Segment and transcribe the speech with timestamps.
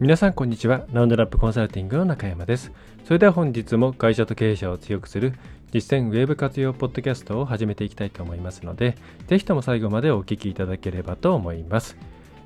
[0.00, 0.86] 皆さんこんにちは。
[0.92, 2.70] ラウンドラップコンサルティングの中山です。
[3.04, 5.32] それでは本日も会社と経営者を強くする
[5.72, 11.96] 実践ウェブ活用ポッドキャストを始めていきたいと思いますのでぜひとも最後までお聞きいただければと思います。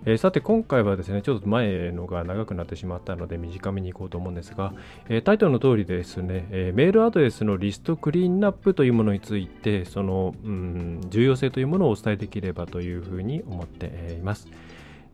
[0.07, 4.73] えー、さて今回はですね、ちょっと前のが長くなってしまったので短めにいこうと思うんですが、
[5.11, 14.49] えー、タイトルの通りですね、えー、メールアドレスのリストクリーンナップというものについて、その、うん、重要性というものをお伝えできればというふうに思っています。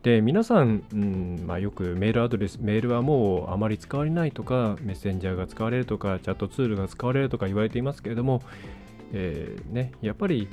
[0.03, 8.43] で皆さん、うんまあ、よくメールアドレス、メールはもうあまり使われないとか、メッセンジャーが使われるとか、チャットツールが使われるとか言われていますけれども、
[9.13, 10.49] えーね、やっぱり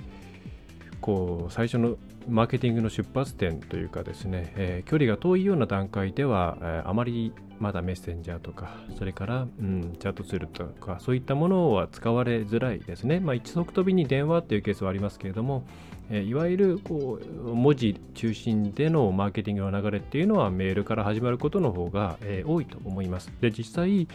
[1.00, 13.20] こう最初のマーケティングの出発点というかですね、えー、距離が遠いような段階では、えー、あまりまだメッセンジャーとか、それから、うん、チャットツールとか、そういったものは使われづらいですね。
[13.20, 15.66] まあ、一足飛びに電話っていうケースはありますけれども、
[16.10, 23.32] え、いわゆるこう文字中心でのマーケティングの流れっていうのはメールから始まることの方が、え、多いと思います。
[23.42, 24.08] で、実際、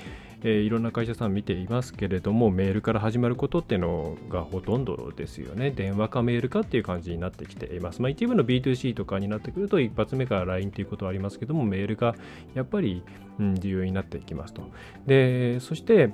[0.42, 5.70] え、いろんな会社さん見ていますけれども、メールから始まることっていうのがほとんどですよね。
[5.70, 8.00] 電話かメールかっていう感じになってきています。
[8.00, 12.14] まあ、一部の B2C とかになってくると、一発目から LINE ということはありますけども、メールが
[12.54, 13.02] やっぱり、
[13.38, 14.62] うん、重要になっていきますと。
[15.06, 16.10] で、そして、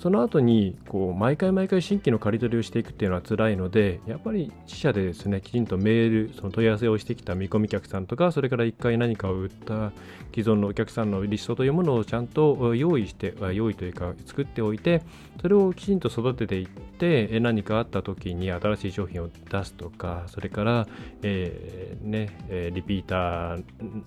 [0.00, 9.92] その後にこう毎回毎回新規の刈り取りをしていくっていうのは辛いので、やっぱり自社でですね、きちんとメール、その問い合わせをしてきた見込み客さんとか、それから1回何かを売った
[10.34, 15.02] 既存のお客さんのリストというものをちゃんと用意して、用意というか作っておいて、
[15.42, 20.88] それをきちんと育てていって、何かあった時に新しい商品を出すとか、それから、
[21.22, 23.64] えー、ね、リピーター、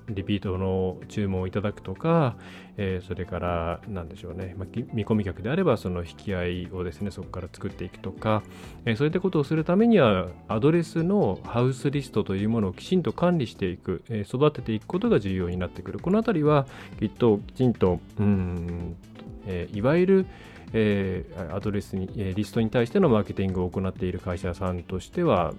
[0.09, 2.35] リピートの注文をいただくとか、
[2.77, 8.41] えー、それから何でしょうね、まあ、見込み客であればその引き合いをですねそこから作っていくとか、
[8.85, 15.99] えー、そういったことをするためにはアドレスのハウスリストというものをきちんと管理していく、えー、育てていくことが重要になってくる。
[15.99, 16.65] この辺りは
[16.99, 18.95] きっときちんとうん、
[19.45, 20.25] えいわゆる
[20.73, 25.53] えー、アドレスに、えー、リストに対してのマーケティングを行っている会社さんとしては、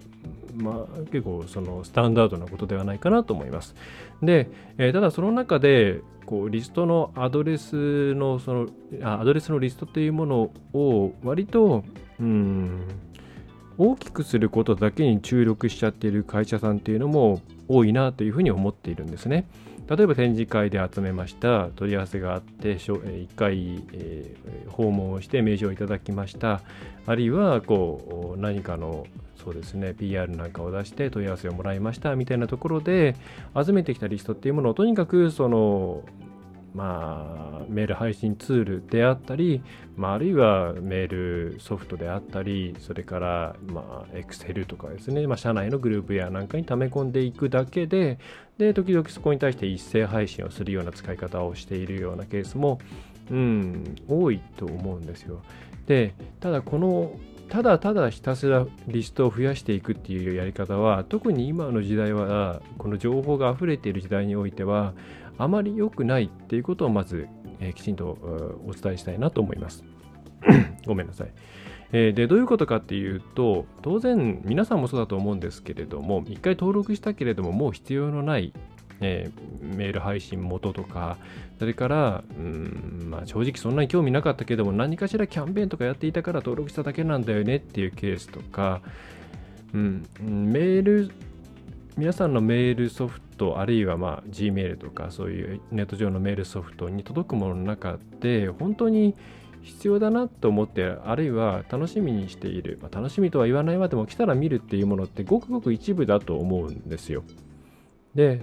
[0.56, 3.74] まあ、結構そのスタンダードなことではないかなと思います。
[4.22, 8.68] で、えー、ただその中でこうリストのアドレスのその
[9.02, 11.84] あアドレスのリストというものを割と
[12.18, 12.80] うん
[13.76, 19.46] 大きくすることだけに注力しちゃっている会社さんっていうのも多いなというふうに思っているんですね。
[19.88, 24.34] 例えば展示会で集めました問い合わせがあって1回、え、
[24.68, 26.62] 訪問をして名刺をいただきました。
[27.06, 29.06] あるいはこう何かの
[29.36, 33.14] そうですね PR なんかを出して問い合わせをもらいましたみたいなところで
[33.54, 36.02] 集めてきたリストっていうものをとにかくその
[36.74, 39.62] まあ、メール配信ツールであったり、
[39.96, 48.18] まあ、あるいはメールソフトであったり、それから、まあ、Excel とかですね、まあ、社内のグループやなんかに溜め込んでいくだけで、
[48.58, 52.80] で、時々そこに対して一斉配信をするような使い方をしているようなケースも、
[53.30, 55.42] うん、多いと思うんですよ。
[55.86, 57.18] で、ただこの
[57.48, 64.94] ただただひたすらリストを増やしていくっていうやり方は特に今の時代はこの情報が溢れている時代においては
[65.38, 67.28] あまり良くないっていうことをまず、
[67.60, 68.06] えー、きちんと
[68.66, 69.84] お伝えしたいなと思います。
[70.86, 71.28] ごめんなさい。
[71.92, 78.52] えー、で、どういうことかっていうと、当然皆さんもそうだと思うんですけれども、一回登録したけれどももう必要のない、
[79.00, 81.18] えー、メール配信元とか、
[81.58, 88.80] それから、うんまあ、正直そんなに興味なかったけども、何かしらキャンペーンとかやっていたから登録しただけなんだよねっていうケースとか、
[89.72, 91.10] うん、メール
[91.96, 99.14] 皆さんのメールソフト、あるいはまあ Gmail とかそういうネット上のメールソフトに届くものの中で、本当に
[99.62, 107.24] 必要だなと思って、あるいは楽しみにしている、まあ、楽しみとは言わないまでも来たら見るっていうものってごくごく一部だと思うんですよ。
[108.14, 108.40] で、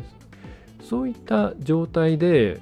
[0.81, 2.59] そういった状態で、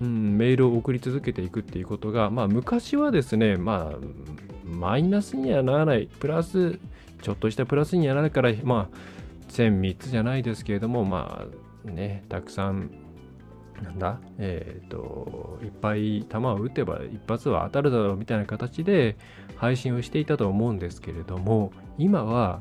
[0.00, 3.98] うん、メールを送り続けていくっていうことが、まあ昔はですね、まあ
[4.64, 6.78] マイナスにはならない、プラス、
[7.22, 9.15] ちょっとしたプラスにはなるから、まあ
[9.56, 11.46] 線3つじゃないですけれども、ま
[11.86, 12.90] あね、たくさん、
[13.82, 19.16] なんだ、えっ、ー、と、いっぱい球を打てば一発は当たるだろうみたいな形で
[19.56, 22.60] 配信をしていたと思うんですけれども、今は、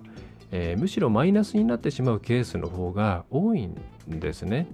[0.52, 3.76] えー、むしろマイナスになってしまうケースの方が多いん
[4.08, 4.68] ですね。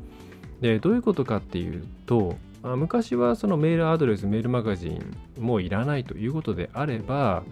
[0.61, 7.43] で、どういうことかっていうと、昔はそのメールアドレス、メールマガジンもいらないということであれば、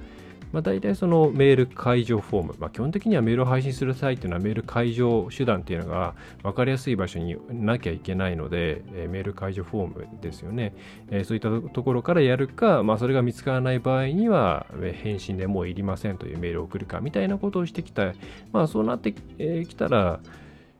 [0.51, 10.73] まあ、大体そのメール解除フォーム、まあ、基本的にはメールを配信する際というのはメール解除手段っていうのが分かりやすい場所になきゃいけないので、えー、メール解除フォームですよね、
[11.09, 18.13] えー、そういったところからやるか、まあ、それが見つからない場合には、えー、返信でもういりませんというメールを送るかみたいなことをしてきた、
[18.51, 20.19] まあ、そうなってき、えー、たら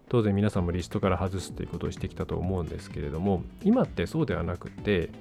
[0.10, 5.12] 当然皆さんもリストから外すということをしてきたと思うんですけれども今ってそうではなくて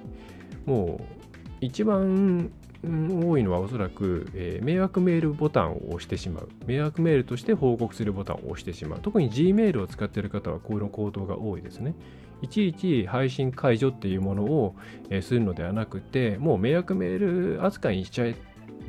[0.65, 1.19] もう
[1.61, 2.51] 一番
[2.83, 6.49] 多いのはおそらく、えー、迷惑メールボタンを押してしまう。
[6.65, 8.99] 迷惑メールとして報告するボタンを押してしまう。
[9.01, 11.93] 特に Gmail を使っている方はこの行動が多いですね。
[12.41, 14.75] いちいち配信解除っていうものを、
[15.09, 18.35] えー、するのではなくて、もう迷惑メール扱いにしちゃえ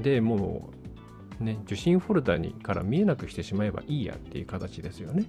[0.00, 0.79] でもう
[1.40, 5.24] ね、受信フォルダにから見えなくしてしまえばいいやっていう形ですよね。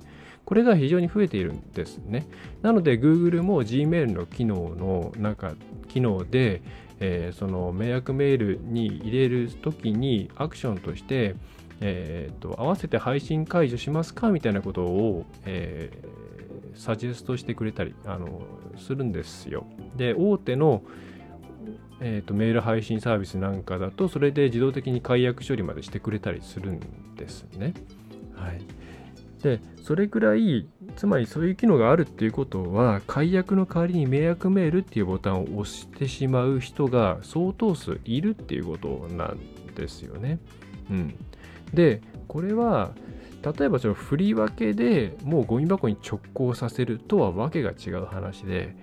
[0.45, 2.27] これが非常に増えているんですね。
[2.61, 5.55] なので Google も Gmail の機能の中、
[5.87, 6.61] 機能で、
[6.99, 11.35] えー、その迷惑メールに入れるときにアクションとして、
[11.79, 18.41] えーと、合わせて配信解除しますかみたいなことを、えー、サジェストしてくれたりあの
[18.77, 19.65] するんですよ。
[19.97, 20.83] で、大手の、
[21.99, 26.79] えーと、メール配信サービスなんかだと、それで自動的に解約処理までしてくれたりするん
[27.15, 27.73] ですね。
[28.33, 28.61] はい。
[29.41, 39.39] で、それくらい、つまりそういう機能があるっていうことは、解約の代わりに迷惑メールっていうボタンを押してしまう人が相当数いるっていうことなん
[39.75, 40.39] ですよね。
[40.89, 41.15] うん。
[41.73, 42.93] で、これは、
[43.57, 48.75] 例えばその振り分けでもうゴミ箱に直行させるとはわけが違う話で、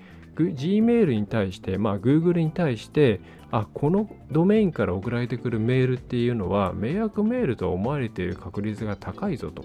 [0.44, 3.20] Gmail に対して、まあ Google に対して、
[3.50, 9.64] あ、このドメインから送られてくるメールっていうのは迷惑メールと思われている確率が高いぞと。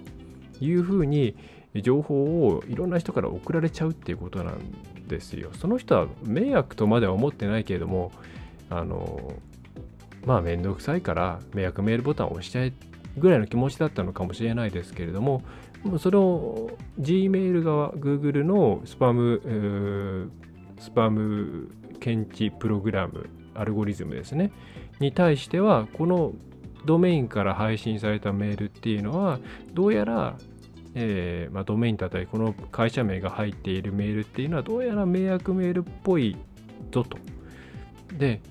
[0.61, 1.35] いうふうに
[1.81, 4.57] 情報をいろんな人から送られちゃうっていうことなん
[5.07, 5.49] ですよ。
[5.53, 8.11] その人は迷惑とまでは思ってないけれども、
[8.69, 9.33] あの、
[10.25, 12.73] まあめんどくさいから迷惑メールボタンを押しちゃえ
[13.17, 15.41] ぐらいの気持ちだったのかもしれないですけれども、
[15.99, 20.29] それを Gmail 側、Google のスパム、
[20.83, 21.71] スパム
[22.01, 24.51] 検知プログラム、アルゴリズムですね、
[24.99, 26.33] に対しては、この
[26.85, 29.39] ドメインから配信されたメールっていうのは、
[29.73, 30.35] どうやら
[30.95, 36.35] えーまあ、ドメインだったり、この会社名が入っているメールっていうのは、どうやら迷惑メールっぽい
[36.91, 37.17] ぞと。
[38.17, 38.41] で、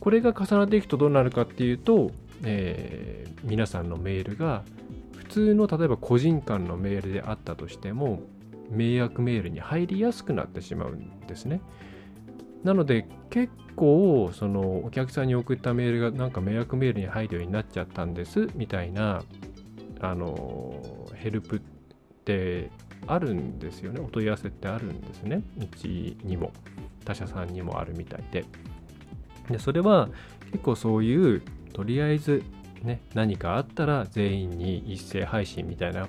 [0.00, 2.12] これが重なっていくとどうなるかっていうと、
[2.44, 4.62] えー、皆さんのメールが、
[5.16, 8.22] 普通の例えば個人間のメールであったとしても、
[8.72, 11.60] 迷惑メールに入りやすくなってしまうんですね。
[12.64, 19.22] なので結構そのお客さんに送ったメールがなんか迷惑メールに入るようになっちゃったんですみたいな
[20.00, 21.60] あのヘルプっ
[22.24, 22.70] て
[23.06, 24.00] あるんですよね。
[24.00, 25.42] お問い合わせってあるんですね。
[25.58, 26.52] うちにも、
[27.04, 28.44] 他社さんにもあるみたいで。
[29.50, 30.08] で、それは
[30.52, 31.42] 結構そういう、
[31.72, 32.42] とりあえず
[32.82, 36.08] ね、何かあったら全員に一斉配信みたいな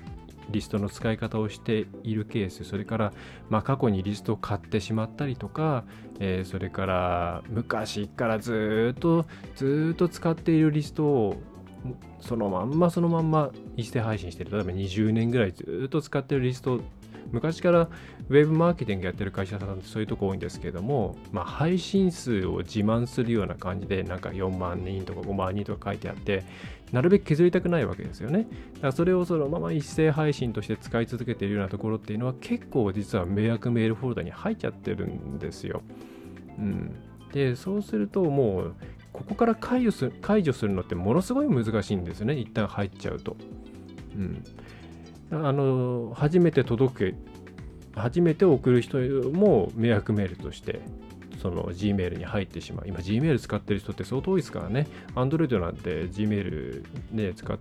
[0.50, 3.14] リストの使い方をしているケース、それから、
[3.50, 5.84] まあ、過去にリストを買ってしまったりとか、
[6.20, 9.26] えー、それから昔からずっと
[9.56, 11.42] ずっと使っているリストを
[12.22, 14.52] そのまんまそのまんま一斉配信してる。
[14.52, 16.80] 例えば20年ぐらいずっと使ってるリスト
[17.32, 17.90] 昔から
[18.30, 26.44] ウェブマーケティングやってる会社さんってそういうとこ多いんですけども、まあ、配信数を自慢するような感じでなんか4万人とか5万人とか書いてあって
[26.94, 28.48] なるべく削りたくないわけですよね。
[28.76, 35.82] だからそれをそのまま一斉配信として使い続けているようなところっていうのは結構実は迷惑メールフォルダに入っちゃってるんですよ、
[36.60, 36.92] うん、
[37.34, 38.76] でそうするともう
[39.12, 42.36] ここから解除する解除するのってものすごい難しいんですよね。
[42.36, 43.36] 一旦入っちゃうと。
[44.16, 44.44] うん、
[45.32, 47.18] あの初めて届け
[47.96, 49.00] 初めて送る人
[49.32, 50.82] も迷惑メールとして
[51.44, 52.86] その Gmail に入ってしまう。
[52.88, 54.88] 今 Gmail 使ってる人って相当多いですからね。
[55.14, 57.60] Android なんて Gmail ね、使っ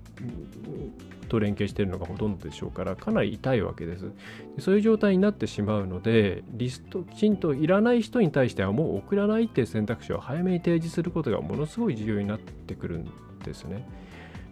[1.28, 4.12] と連携してるのがほとんどでしょうから、かなり痛いわけです。
[4.60, 13.10] そういう状態になってしまうので、リスト、きちんといらない人に対してはもう送らないっていう選択肢を早めに提示することがものすごい重要になってくるん
[13.44, 13.78] ですね。
[13.78, 13.84] だか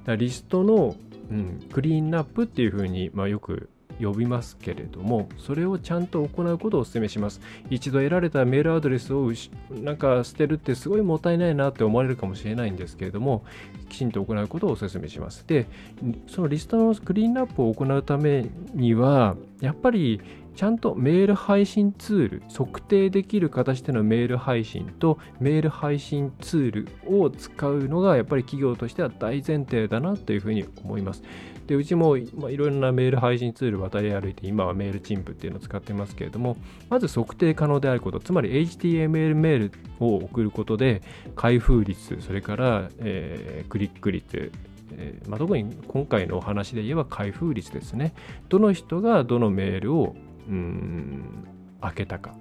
[0.07, 0.97] らリストの、
[1.31, 3.69] うん、クリーンナップっていうふうに、まあ、よく
[4.01, 7.41] 呼びますけれども、それをちゃんと行うことをお勧めします。
[7.69, 9.33] 一度得られたメールアドレスを
[9.71, 13.45] なんか捨てるってすごいもったいないなって思われるかもしれないんですけれども、
[13.89, 15.45] きちんと行うことをお勧めします。
[15.47, 15.67] で、
[16.27, 20.21] そのリストのクリーンアップを行うためには、やっぱり
[20.55, 31.23] ちゃんとメール配信ツール、測定できる形でのメール配信とメール配信ツールを使うのがやっぱり企業としては大前提だなというふうに思います。
[31.67, 36.57] でうちも、いろいろなメール配信ツール渡り歩いて今はメールチンプっていうのを使ってますけれども
[36.89, 41.01] まず測定可能であることつまり HTML メールを送ることで
[41.37, 44.51] 開封率それから、えー、クリック率
[44.93, 48.13] えーまあ、特に今回のお話で言えば開封率ですね。
[48.49, 50.17] どの人がどのメールを
[50.51, 51.49] うん
[51.81, 52.35] 開けたか、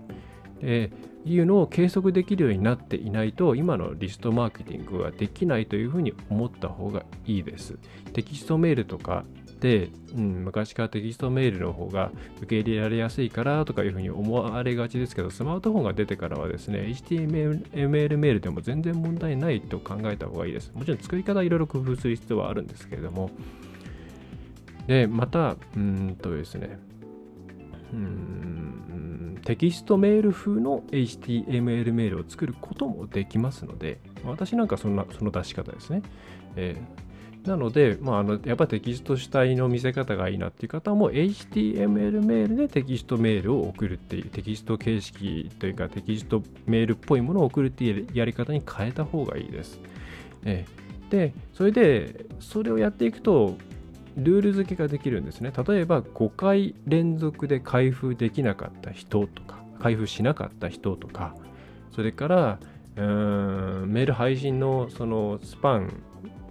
[0.61, 7.77] えー、いうのを計測できるようになっていないと今のリストマーケティングはできないというふうに思った方がいいです。
[8.13, 9.23] テキストメールとか
[9.59, 20.71] で、うん、昔からテキストメールの方が受け入れられやすいからとかいうふうに思われがちですけど、スマートフォンが出てからはですね、HTML メールでも全然問題ないと考えた方がいいです。
[20.73, 23.31] もちろん作り方いろいろ工夫する必要はあるんですけれども、
[24.87, 26.79] で、また、うんとですね、
[29.45, 36.01] テキストメール風の HTML メールを作ることもできますので、私なんかそんなその出し方ですね。
[36.55, 49.79] えー、なので、まあ、あのやっぱりテキスト主体の見せ方がいいなっていう方も HTML メールでテキストメールを送るっていうテキスト形式というかテキストメールっぽいものを送るっていうやり方に変えた方がいいです。
[50.45, 53.57] えー、で、それで、それをやっていくと、
[54.19, 55.51] ルール付けができるんですね。
[55.67, 61.35] 例えば5回連続で開封できなかった人とか、開封しなかった人とか、
[61.91, 62.59] それから
[62.95, 65.93] うーんメール配信のそのスパン、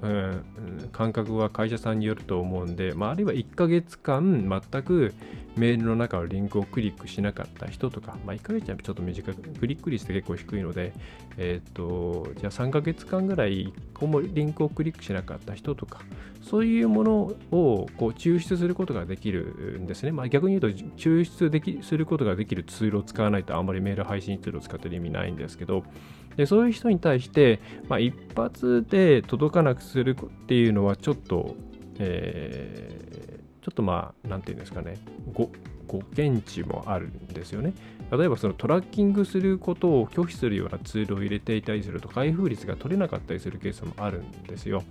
[0.03, 5.15] うん、感覚は会社さんによると思うんで、まあ、あるいは1ヶ月間全く
[5.57, 10.93] メールの中のリンクをクリックしなかった人とか、まあ、1ヶ月はちょっと短く、クリック率って結構低いので、
[11.37, 16.01] えっ、ー、と、じゃあ3ヶ月間ぐらい1個もリンクをクリックしなかった人とか、
[16.43, 17.13] そういうもの
[17.51, 20.13] をこう抽出することができるんですね。
[20.13, 25.83] まあ、逆に言うと、抽出できすることができるツールを使わないとあんまりメール配信ツールを使ってる意味ないんですけど、
[26.39, 31.55] でそういう人に対して、まあ、一発で届かなくするっていうのはちょっと、
[31.99, 33.19] えー
[33.69, 34.97] ちょっとまあ、なんて言うんですかね、
[35.35, 35.51] ご、
[35.87, 37.75] ご見地もあるんですよね。
[38.11, 44.83] 例えばそのトラッキングすることを拒否するようなツールを入れていたりすると開封率が取れなかったりするケースもあるんですよ。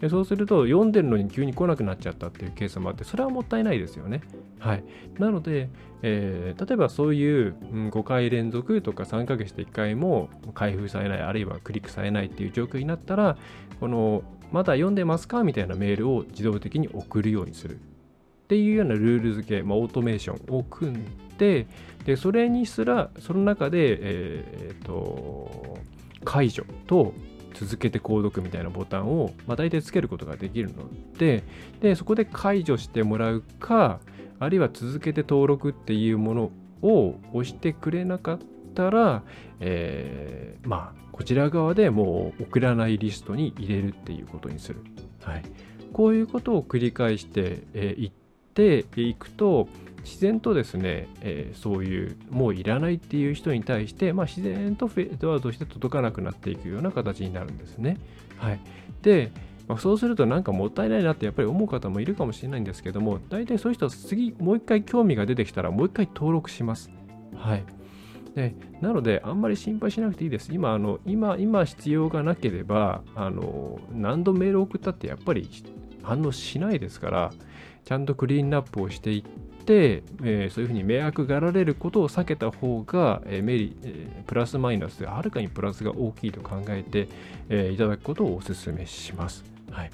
[0.00, 4.22] でそうすると読んでるのに急に来なくなっちゃったっていうケースもあってそれはもったいないですよね。
[4.58, 4.84] はい、
[5.18, 5.68] なので、
[6.02, 13.36] えー、例えばそういう、うん、5回連続とか3ヶ月で1回も開封されないあるいはクリックされないっていう状況になったら
[13.78, 17.78] このまだ読んでますかみたいなメールを自動的に送るようにするっ
[18.50, 21.04] ていうようなルール付け、まあ、オートメーションを組ん
[21.38, 21.68] で、
[22.04, 25.78] でそれにすら、その中で、えー、と
[26.24, 27.14] 解除と
[27.54, 30.88] 続けて購読みたいなボタンを、まあ、大体つけることができるの
[31.18, 31.42] で
[31.80, 34.00] で、そこで解除してもらうか、
[34.38, 36.50] あるいは続けて登録っていうもの
[36.82, 38.38] を押してくれなかっ
[38.74, 39.22] たら、
[39.60, 44.80] えー、まあ、こちら側でもう送らないリストに入れるっていうことにする。
[45.22, 45.42] はい。
[45.92, 48.12] こういうことを繰り返してい、えー、っ
[48.54, 49.68] ていくと
[50.04, 57.98] 自然とですね、えー、そういうもういらないっていう人に対して、まあ、自然とフェードアウトして届かなくなっていくような形になるんですね。
[58.36, 58.60] はい、
[59.02, 59.30] で、
[59.68, 66.90] まあ、そうするとなんかもったいないなってやっぱり思う方もいるかもしれないんですけども大体そういう人は次もう一回興味が出てきたらもう一回登録します。
[67.36, 67.64] はい、
[68.34, 70.52] でなので、あんまり心配しなくていいです。
[70.52, 75.48] 今、あの今今必要がなければあの、何度メール送ったってやっぱり
[76.02, 77.30] 反応しないですから、
[77.84, 87.08] ちゃんとクリーンナップをしていって、えー、そういうふうに迷惑がられることを避けた方が、えー、メリえー、プラスマイナスではるかにプラスが大きいと考えて、
[87.48, 89.44] えいただくことをお勧めします。
[89.70, 89.90] はい、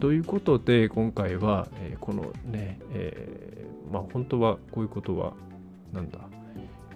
[0.00, 5.32] ということで、今回は、えこのね、えまあ、本当はこういうことは、
[5.92, 6.18] なんだ、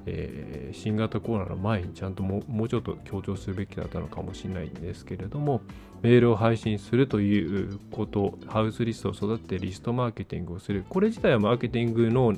[0.06, 5.62] えー、新型コロナの前にちゃんともうちょっと強調するべきだったのかもしれないんですけれども、
[6.02, 12.34] メールを配信するということ、ハウスリストを育ててリストマーケティングをする、これ自体はマーケティングの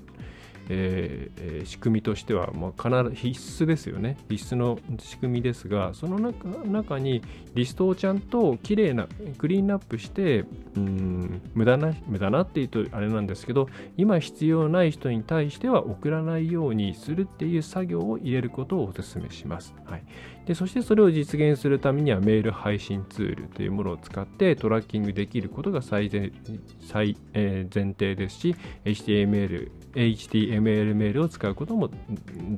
[0.68, 4.16] えー、仕組みとしては、まあ、必ず必須ですよね。
[4.28, 7.22] 必須の仕組みですが、その中中に
[7.54, 10.44] リストをちゃんときれいな、クリーンアップして、
[10.76, 19.74] うん無駄な、無駄なっていうとあれなんですけど、今必要ない人に対しては送らないようにするっていう作業を入れることをお勧めします。
[19.84, 20.04] はい、
[20.46, 26.32] でそしてそれを実現するためにはメール配信ツールというものを使ってトラッキングできることが最前
[26.80, 31.90] 最、えー、前提ですし、HTML、HTML メールを使うことも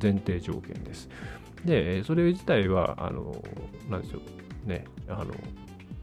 [0.01, 1.09] 前提条件です。
[1.65, 3.43] で、それ自体は、あの、
[3.91, 4.21] なんでしょ
[4.67, 5.35] う、ね、あの、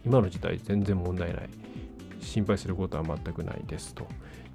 [0.05, 1.49] 今の時代全然問題ない。
[2.19, 4.07] 心配することは全くないですと。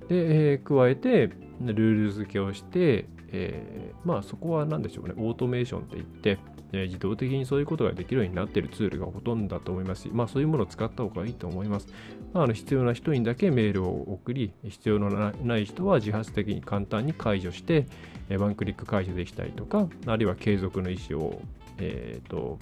[0.08, 1.30] で、えー、加えて、
[1.60, 6.38] ルール付けをして、えー、まあそこは何でしょうね、オートメーションって言って、
[6.72, 11.88] えー、自動的にそういうことができるようになっているツールがほとんどだと思いますし、まあそういうものを使った方がいいと思います。
[12.32, 17.86] まあ、あの必要な人にだけメールを送り、必要のない人は自発的に簡単に解除して、
[18.28, 21.40] えー、ワンクリック解除できたりとか、あるいは継続の意思を、
[21.78, 22.58] えーと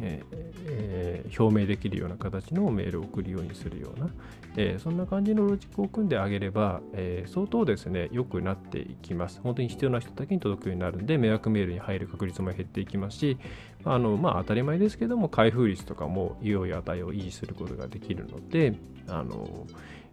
[0.00, 4.10] えー、表明できるような形のメールを送るようにするような、
[4.56, 9.40] えー、そんな感じのロジックを組んであげれば、えー、相当ですね、良くなっていきます。
[9.42, 13.38] 本当に必要な人だけに届くようになるんで、迷惑メールに入る確率も減っていきますし、
[13.84, 18.74] あのまあ、当たり前ですけども、開封率とかも良い値を維持することができるので、
[19.08, 19.66] あの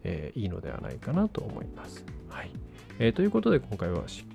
[0.04, 2.06] えー、いいのではないかなと思います。
[2.30, 2.52] はい
[3.00, 4.26] えー、ということで、今回はし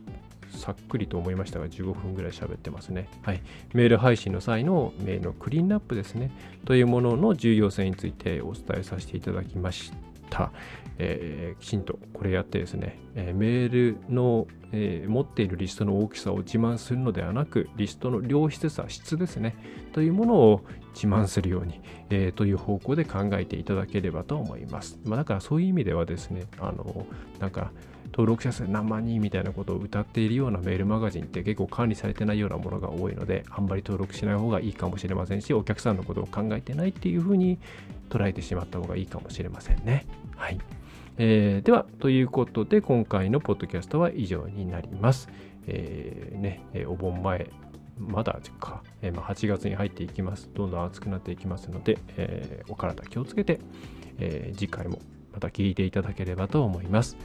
[0.50, 3.08] さっくりと思いましたが15分ぐらい喋ってますね。
[3.22, 3.42] はい。
[3.74, 6.30] メール配信の際のメールのクリーンナップですね。
[6.64, 9.92] というものの重要性についてお伝えさせていただきまし
[10.30, 10.52] た。
[10.98, 19.56] えー、きちんとこれやってですね、えー、メールの、えー、持っているリストの大きさを自慢するのではなく、リストの良質さ、質ですね、
[19.92, 20.64] というものを
[20.94, 24.98] 自慢するように、えという方向で考えていただければと思います。
[25.04, 27.06] まあ、だからそういう意味ではですね、あの、
[27.38, 27.70] なんか、
[28.18, 37.60] 登録者数何万人みたいなことを歌っているようなメールマガジンって結構管理されてないようなものが多いので、あんまり登録しない方がいいかもしれませんし、お客さんのことを考えてないっていうふうに
[38.10, 40.04] 捉えてしまった方がいいかもしれませんね。
[40.34, 40.58] はい。
[41.16, 45.28] えー、では、ということで、今回のポッドキャストは以上になります。
[45.68, 47.48] えー、ね、お盆前、
[47.98, 50.50] まだか、えー、まあ、8月に入っていきます。
[50.54, 53.60] どんどん暑くなっていきますので、えー、お体気をつけて、
[54.18, 54.98] え、次回も
[55.32, 57.16] また聞いていただければと思います。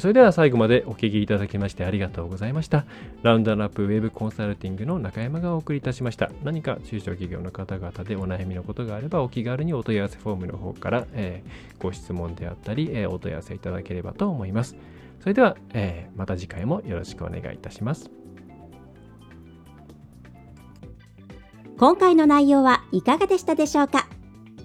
[0.00, 2.84] それでは最後までお聞きいただきましてありがとうございました。
[3.22, 6.30] ラウンドナップウェブコンサルティングの中山がお送りいたしました。
[6.44, 14.76] 何か中小企業の方々でお悩みのことがあればお気軽にお問い合わせフォームの方から、えー、ご質問であったり、えー、お問い合わせいただければと思います。
[15.20, 18.10] それでは、えー、また次回もよろしくお願いいたします。
[21.78, 24.08] 今回の内容はいかがでしたでしょうか？